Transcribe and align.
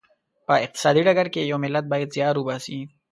په 0.47 0.53
اقتصادي 0.65 1.01
ډګر 1.07 1.27
کې 1.33 1.41
یو 1.51 1.57
ملت 1.63 1.85
باید 1.91 2.13
زیار 2.15 2.35
وباسي. 2.37 2.79